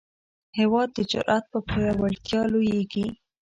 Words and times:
هېواد 0.57 0.89
د 0.93 0.99
جرئت 1.11 1.43
په 1.51 1.59
پیاوړتیا 1.69 2.41
لویېږي. 2.51 3.07